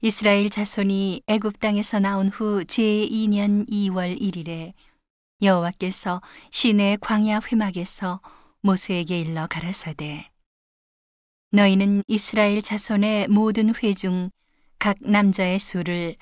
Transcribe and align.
이스라엘 0.00 0.48
자손이 0.48 1.22
애굽 1.26 1.58
땅에서 1.60 1.98
나온 1.98 2.28
후 2.28 2.62
제2년 2.64 3.68
2월 3.68 4.20
1일에 4.20 4.72
여호와께서 5.42 6.20
시내 6.50 6.96
광야 7.00 7.40
회막에서 7.50 8.20
모세에게 8.60 9.20
일러 9.20 9.46
가라사대 9.46 10.30
너희는 11.50 12.04
이스라엘 12.06 12.62
자손의 12.62 13.28
모든 13.28 13.74
회 13.74 13.92
중 13.94 14.30
각 14.78 14.96
남자의 15.00 15.58
수를 15.58 16.14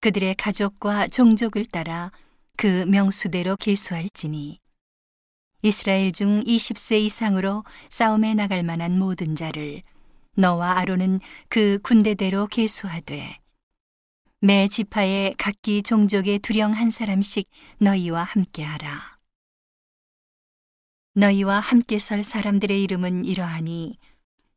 그들의 0.00 0.36
가족과 0.36 1.08
종족을 1.08 1.64
따라 1.66 2.12
그 2.56 2.84
명수대로 2.86 3.56
계수할지니 3.56 4.60
이스라엘 5.62 6.12
중 6.12 6.44
20세 6.44 7.00
이상으로 7.00 7.64
싸움에 7.88 8.34
나갈 8.34 8.62
만한 8.62 8.96
모든 9.00 9.34
자를 9.34 9.82
너와 10.36 10.78
아론은 10.78 11.20
그 11.48 11.78
군대대로 11.82 12.46
계수하되 12.46 13.38
매 14.40 14.68
지파에 14.68 15.34
각기 15.38 15.82
종족의 15.82 16.40
두령 16.40 16.72
한 16.72 16.90
사람씩 16.90 17.48
너희와 17.78 18.24
함께하라. 18.24 19.18
너희와 21.14 21.60
함께 21.60 21.98
설 21.98 22.22
사람들의 22.22 22.82
이름은 22.82 23.24
이러하니 23.24 23.96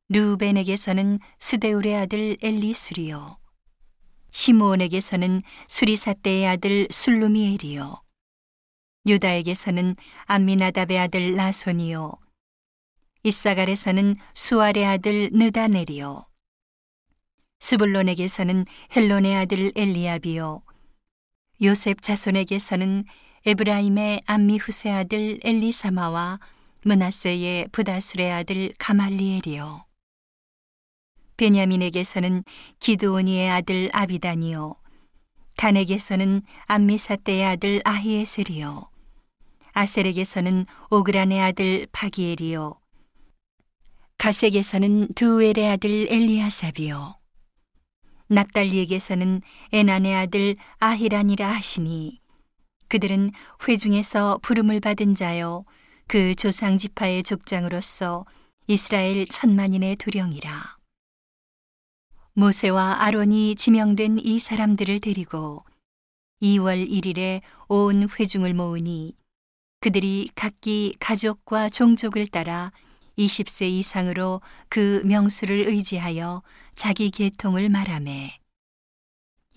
루벤에게서는 0.10 1.20
스데울의 1.38 1.96
아들 1.96 2.38
엘리수리요 2.42 3.38
시므온에게서는 4.32 5.44
수리사떼의 5.68 6.48
아들 6.48 6.88
술루미엘이요 6.90 8.02
유다에게서는 9.06 9.96
암미나답의 10.26 10.98
아들 10.98 11.36
라손이요 11.36 12.14
이사갈에서는 13.28 14.16
수알의 14.34 14.86
아들 14.86 15.30
느다넬이요. 15.34 16.26
스불론에게서는 17.60 18.66
헬론의 18.96 19.36
아들 19.36 19.74
엘리압이요. 19.76 20.62
요셉 21.64 22.02
자손에게서는 22.02 23.04
에브라임의 23.46 24.22
암미후세 24.26 24.92
아들 24.92 25.40
엘리사마와 25.44 26.40
문하세의 26.84 27.68
부다술의 27.74 28.32
아들 28.32 28.72
가말리엘이요. 28.78 29.86
베냐민에게서는 31.36 32.46
기드오니의 32.80 33.50
아들 33.50 33.90
아비다니요. 33.92 34.76
단에게서는 35.58 36.44
암미사떼의 36.68 37.46
아들 37.46 37.82
아히에셀이요. 37.84 38.90
아셀에게서는 39.74 40.66
오그란의 40.90 41.42
아들 41.42 41.88
바기엘이요 41.92 42.87
가색에서는 44.18 45.14
두엘의 45.14 45.70
아들 45.70 46.12
엘리아삽이요. 46.12 47.18
납달리에게서는 48.30 49.42
에난의 49.72 50.16
아들 50.16 50.56
아히란이라 50.80 51.48
하시니 51.50 52.20
그들은 52.88 53.32
회중에서 53.68 54.40
부름을 54.42 54.80
받은 54.80 55.16
자요. 55.16 55.66
그 56.08 56.36
조상 56.36 56.78
지파의 56.78 57.24
족장으로서 57.24 58.26
이스라엘 58.66 59.26
천만인의 59.28 59.98
두령이라. 59.98 60.78
모세와 62.34 63.04
아론이 63.04 63.56
지명된 63.56 64.20
이 64.20 64.40
사람들을 64.40 65.00
데리고 65.00 65.64
2월 66.42 66.90
1일에 66.90 67.42
온 67.68 68.08
회중을 68.10 68.54
모으니 68.54 69.16
그들이 69.80 70.30
각기 70.36 70.96
가족과 71.00 71.70
종족을 71.70 72.28
따라 72.28 72.72
20세 73.18 73.70
이상으로 73.70 74.42
그 74.70 75.02
명수를 75.06 75.68
의지하여 75.68 76.44
자기 76.76 77.10
계통을 77.10 77.70
말하매 77.70 78.40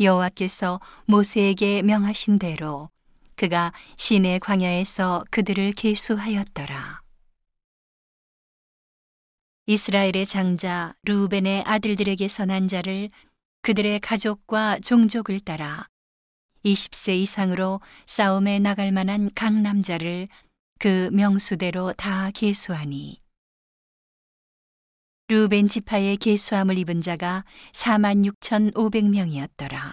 여호와께서 0.00 0.80
모세에게 1.06 1.82
명하신 1.82 2.38
대로 2.38 2.88
그가 3.36 3.72
시내 3.96 4.38
광야에서 4.38 5.24
그들을 5.30 5.72
계수하였더라. 5.72 7.00
이스라엘의 9.66 10.26
장자 10.26 10.94
루벤의 11.02 11.62
아들들에게서 11.66 12.46
난 12.46 12.66
자를 12.66 13.10
그들의 13.62 14.00
가족과 14.00 14.80
종족을 14.80 15.38
따라 15.40 15.86
20세 16.64 17.16
이상으로 17.18 17.80
싸움에 18.06 18.58
나갈 18.58 18.90
만한 18.90 19.30
각 19.34 19.54
남자를 19.54 20.28
그 20.78 21.10
명수대로 21.12 21.92
다 21.92 22.30
계수하니 22.34 23.20
루벤 25.30 25.68
지파의 25.68 26.16
계수함을 26.16 26.76
입은 26.78 27.02
자가 27.02 27.44
4만 27.72 28.28
6,500명이었더라. 28.40 29.92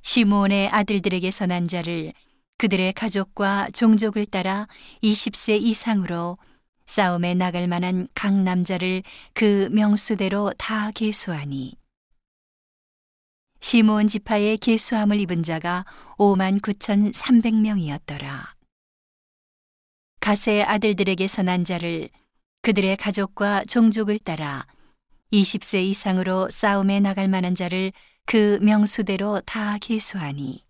시므온의 0.00 0.70
아들들에게서 0.70 1.44
난 1.44 1.68
자를 1.68 2.14
그들의 2.56 2.94
가족과 2.94 3.68
종족을 3.74 4.24
따라 4.24 4.68
20세 5.02 5.60
이상으로 5.60 6.38
싸움에 6.86 7.34
나갈 7.34 7.68
만한 7.68 8.08
각 8.14 8.32
남자를 8.32 9.02
그 9.34 9.68
명수대로 9.70 10.54
다 10.56 10.90
계수하니 10.90 11.76
시몬 13.60 14.08
지파의 14.08 14.56
계수함을 14.56 15.20
입은 15.20 15.42
자가 15.42 15.84
5만 16.16 16.62
9,300명이었더라. 16.62 18.54
가세 20.20 20.62
아들들에게서 20.62 21.42
난 21.42 21.66
자를 21.66 22.08
그들의 22.64 22.96
가족과 22.96 23.66
종족을 23.66 24.18
따라 24.18 24.66
20세 25.30 25.84
이상으로 25.84 26.48
싸움에 26.50 26.98
나갈 26.98 27.28
만한 27.28 27.54
자를 27.54 27.92
그 28.24 28.58
명수대로 28.62 29.42
다 29.42 29.76
계수하니 29.78 30.64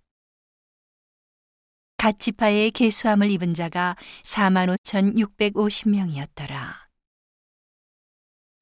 갓 1.97 2.19
지파의 2.19 2.73
계수함을 2.73 3.31
입은 3.31 3.55
자가 3.55 3.95
4만 4.25 4.77
5,650명이었더라. 4.83 6.75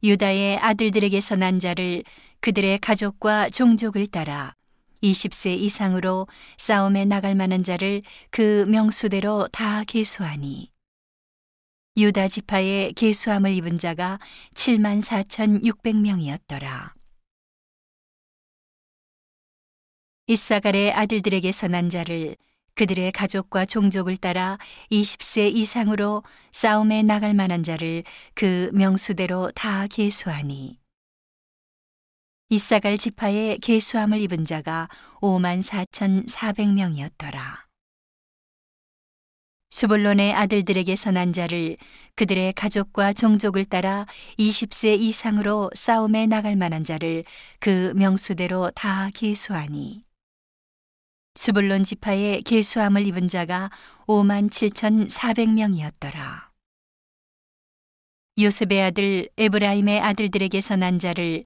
유다의 0.03 0.59
아들들에게서 0.59 1.37
난 1.37 1.59
자를 1.59 2.05
그들의 2.41 2.81
가족과 2.81 3.49
종족을 3.49 4.09
따라 4.09 4.55
20세 5.03 5.57
이상으로 5.59 6.27
싸움에 6.59 7.07
나갈 7.07 7.35
만한 7.35 7.65
자를 7.65 8.03
그 8.31 8.67
명수대로 8.69 9.49
다 9.49 9.85
계수하니 9.85 10.72
유다 11.97 12.29
지파의 12.29 12.95
계수함을 12.95 13.53
입은 13.53 13.79
자가 13.79 14.19
7만 14.55 15.03
4,600명이었더라. 15.03 16.93
이사갈의 20.27 20.93
아들들에게서 20.93 21.69
난 21.69 21.91
자를 21.91 22.37
그들의 22.75 23.13
가족과 23.13 23.67
종족을 23.67 24.17
따라 24.17 24.57
20세 24.91 25.55
이상으로 25.55 26.23
싸움에 26.53 27.03
나갈 27.03 27.35
만한 27.35 27.63
자를 27.63 28.05
그 28.35 28.71
명수대로 28.73 29.51
다 29.51 29.87
계수하니 29.87 30.79
이사갈 32.49 32.97
지파의 32.97 33.59
계수함을 33.59 34.23
입은 34.23 34.47
자가 34.47 34.89
5만 35.21 35.63
4,400명이었더라. 35.63 37.62
수볼론의 39.83 40.33
아들들에게서 40.35 41.11
난 41.11 41.33
자를 41.33 41.77
그들의 42.15 42.53
가족과 42.53 43.15
종족을 43.15 43.65
따라 43.65 44.07
20세 44.39 44.97
이상으로 44.97 45.71
싸움에 45.75 46.27
나갈 46.27 46.55
만한 46.55 46.85
자를 46.85 47.25
그 47.59 47.93
명수대로 47.97 48.71
다 48.77 49.11
계수하니 49.13 50.05
수불론 51.35 51.83
지파의 51.83 52.43
계수함을 52.43 53.05
입은 53.09 53.27
자가 53.27 53.71
5만 54.07 54.51
7,400명이었더라. 54.51 56.51
요셉의 58.39 58.83
아들 58.83 59.29
에브라임의 59.37 59.99
아들들에게서 59.99 60.77
난 60.77 61.01
자를 61.01 61.45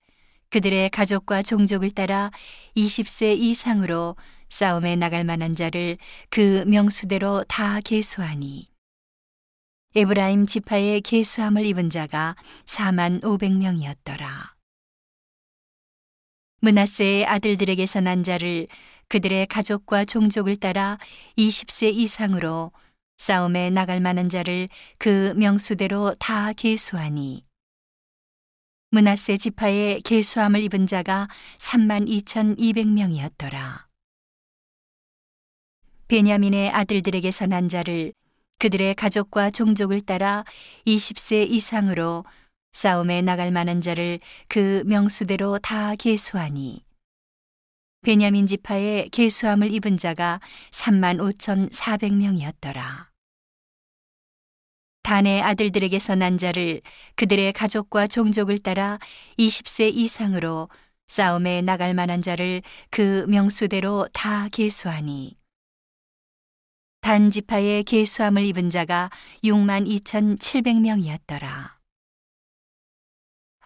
그들의 0.50 0.90
가족과 0.90 1.42
종족을 1.42 1.90
따라 1.90 2.30
20세 2.76 3.38
이상으로 3.38 4.16
싸움에 4.48 4.96
나갈 4.96 5.24
만한 5.24 5.54
자를 5.54 5.98
그 6.30 6.64
명수대로 6.66 7.44
다 7.44 7.80
계수하니 7.80 8.68
에브라임 9.94 10.46
지파의 10.46 11.00
계수함을 11.00 11.64
입은 11.64 11.88
자가 11.88 12.36
4만 12.66 13.22
500명이었더라. 13.22 14.50
문하세의 16.60 17.26
아들들에게서 17.26 18.00
난 18.00 18.22
자를 18.22 18.66
그들의 19.08 19.46
가족과 19.46 20.04
종족을 20.04 20.56
따라 20.56 20.98
20세 21.38 21.94
이상으로 21.94 22.72
싸움에 23.18 23.70
나갈 23.70 24.00
만한 24.00 24.28
자를 24.28 24.68
그 24.98 25.32
명수대로 25.36 26.14
다 26.18 26.52
계수하니 26.52 27.44
문하세 28.90 29.38
지파의 29.38 30.02
계수함을 30.02 30.62
입은 30.64 30.86
자가 30.86 31.28
3만 31.58 32.08
2,200명이었더라. 32.08 33.85
베냐민의 36.08 36.70
아들들에게서 36.70 37.46
난 37.46 37.68
자를 37.68 38.12
그들의 38.58 38.94
가족과 38.94 39.50
종족을 39.50 40.00
따라 40.00 40.44
20세 40.86 41.50
이상으로 41.50 42.24
싸움에 42.72 43.22
나갈 43.22 43.50
만한 43.50 43.80
자를 43.80 44.20
그 44.48 44.84
명수대로 44.86 45.58
다 45.58 45.94
계수하니 45.96 46.84
베냐민 48.02 48.46
지파의 48.46 49.08
계수함을 49.10 49.72
입은 49.72 49.98
자가 49.98 50.40
3만 50.70 51.18
5,400명이었더라. 51.38 53.06
단의 55.02 55.42
아들들에게서 55.42 56.14
난 56.14 56.38
자를 56.38 56.82
그들의 57.16 57.52
가족과 57.52 58.06
종족을 58.06 58.60
따라 58.60 59.00
20세 59.38 59.92
이상으로 59.92 60.68
싸움에 61.08 61.62
나갈 61.62 61.94
만한 61.94 62.22
자를 62.22 62.62
그 62.90 63.24
명수대로 63.28 64.08
다 64.12 64.48
계수하니 64.52 65.36
단 67.06 67.30
지파의 67.30 67.84
계수함을 67.84 68.44
입은 68.46 68.68
자가 68.68 69.10
6만 69.44 69.86
2,700명이었더라. 70.02 71.70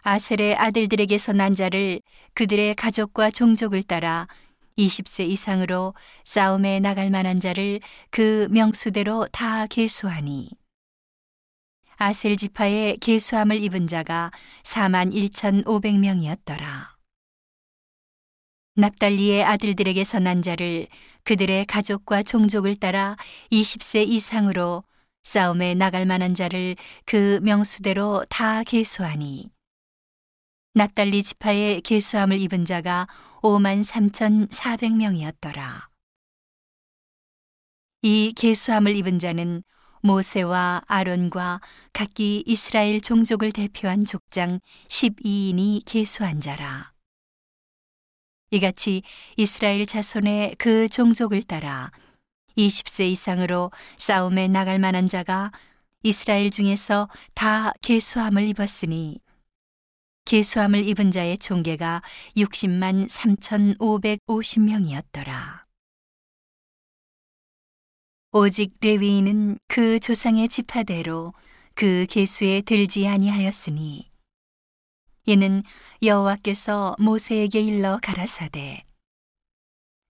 아셀의 0.02 0.56
아들들에게서 0.56 1.32
난 1.32 1.54
자를 1.54 2.02
그들의 2.34 2.75
가족과 2.75 3.31
종족을 3.31 3.82
따라 3.82 4.28
20세 4.76 5.26
이상으로 5.26 5.94
싸움에 6.26 6.81
나갈 6.81 7.08
만한 7.08 7.40
자를 7.40 7.81
그 8.10 8.46
명수대로 8.50 9.28
다 9.32 9.66
계수하니 9.66 10.50
아셀 11.96 12.37
지파의 12.37 12.98
계수함을 12.98 13.62
입은 13.62 13.87
자가 13.87 14.32
4만 14.64 15.14
1,500명이었더라. 15.14 16.89
납달리의 18.76 19.44
아들들에게서 19.44 20.20
난 20.20 20.43
자를 20.43 20.87
그들의 21.25 21.67
가족과 21.67 22.22
종족을 22.22 22.76
따라 22.76 23.17
20세 23.50 24.08
이상으로 24.08 24.84
싸움에 25.22 25.75
나갈 25.75 26.06
만한 26.06 26.34
자를 26.34 26.76
그 27.05 27.40
명수대로 27.43 28.25
다 28.28 28.62
계수하니 28.62 29.50
납달리 30.72 31.22
지파의 31.22 31.82
계수함을 31.82 32.40
입은 32.40 32.64
자가 32.64 33.08
5만 33.43 33.84
3,400명이었더라. 33.84 35.88
이 38.02 38.32
계수함을 38.37 38.96
입은 38.96 39.19
자는 39.19 39.62
모세와 40.02 40.82
아론과 40.87 41.61
각기 41.93 42.43
이스라엘 42.46 43.00
종족을 43.00 43.52
대표한 43.52 44.05
족장 44.05 44.61
12인이 44.88 45.82
계수한 45.84 46.40
자라. 46.40 46.93
이같이 48.50 49.02
이스라엘 49.37 49.87
자손의 49.87 50.56
그 50.58 50.88
종족을 50.88 51.44
따라 51.44 51.93
20세 52.56 53.08
이상으로 53.11 53.70
싸움에 53.97 54.49
나갈 54.49 54.81
만한 54.81 55.08
자가 55.08 55.52
이스라엘 56.02 56.50
중에서 56.50 57.08
다 57.35 57.73
계수함을 57.81 58.49
입었으니 58.49 59.20
계수함을 60.25 60.88
입은 60.88 61.12
자의 61.12 61.38
총계가 61.38 62.02
60만 62.37 63.08
3,550명이었더라. 63.08 65.61
오직 68.32 68.76
레위인은 68.81 69.58
그 69.67 69.99
조상의 69.99 70.49
지파대로 70.49 71.35
그 71.75 72.06
계수에 72.08 72.61
들지 72.62 73.08
아니하였으니 73.08 74.10
이는 75.31 75.62
여호와께서 76.03 76.97
모세에게 76.99 77.61
일러 77.61 78.00
가라사대 78.03 78.82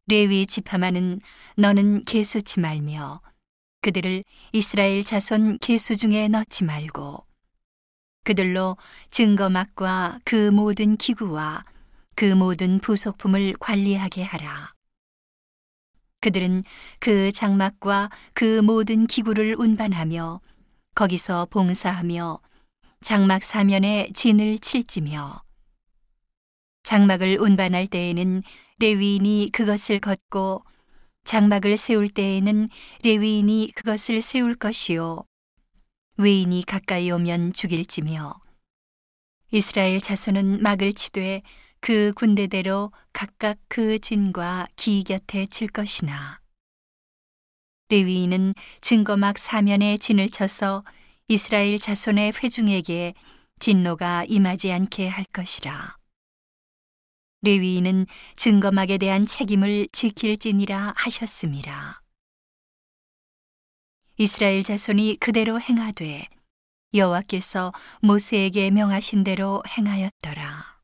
레위 0.06 0.46
지파만은 0.46 1.20
너는 1.58 2.06
계수치 2.06 2.58
말며 2.58 3.20
그들을 3.82 4.24
이스라엘 4.52 5.04
자손 5.04 5.58
계수 5.58 5.94
중에 5.96 6.28
넣지 6.28 6.64
말고 6.64 7.26
그들로 8.24 8.78
증거막과 9.10 10.20
그 10.24 10.50
모든 10.50 10.96
기구와 10.96 11.66
그 12.14 12.24
모든 12.24 12.78
부속품을 12.78 13.56
관리하게 13.60 14.22
하라. 14.22 14.72
그들은 16.20 16.62
그 16.98 17.30
장막과 17.30 18.08
그 18.32 18.62
모든 18.62 19.06
기구를 19.06 19.56
운반하며 19.58 20.40
거기서 20.94 21.48
봉사하며 21.50 22.40
장막 23.02 23.44
사면에 23.44 24.10
진을 24.14 24.58
칠지며. 24.58 25.42
장막을 26.82 27.38
운반할 27.40 27.86
때에는 27.86 28.42
레위인이 28.78 29.50
그것을 29.52 30.00
걷고 30.00 30.64
장막을 31.24 31.78
세울 31.78 32.10
때에는 32.10 32.68
레위인이 33.02 33.72
그것을 33.74 34.20
세울 34.20 34.54
것이요. 34.54 35.24
외인이 36.18 36.62
가까이 36.66 37.10
오면 37.10 37.54
죽일지며. 37.54 38.38
이스라엘 39.52 40.02
자손은 40.02 40.62
막을 40.62 40.92
치되 40.92 41.42
그 41.80 42.12
군대대로 42.14 42.92
각각 43.14 43.56
그 43.68 43.98
진과 43.98 44.68
기 44.76 45.04
곁에 45.04 45.46
칠 45.46 45.68
것이나. 45.68 46.40
레위인은 47.88 48.54
증거막 48.82 49.38
사면에 49.38 49.96
진을 49.96 50.28
쳐서 50.28 50.84
이스라엘 51.30 51.78
자손의 51.78 52.32
회중에게 52.42 53.14
진노가 53.60 54.24
임하지 54.24 54.72
않게 54.72 55.06
할 55.06 55.24
것이라. 55.26 55.96
레위인은 57.42 58.06
증거막에 58.34 58.98
대한 58.98 59.26
책임을 59.26 59.86
지킬지니라 59.92 60.94
하셨습니다. 60.96 62.02
이스라엘 64.16 64.64
자손이 64.64 65.18
그대로 65.20 65.60
행하되 65.60 66.26
여호와께서 66.94 67.72
모세에게 68.02 68.72
명하신 68.72 69.22
대로 69.22 69.62
행하였더라. 69.68 70.79